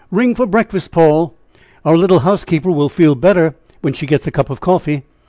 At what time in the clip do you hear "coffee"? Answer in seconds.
4.59-5.03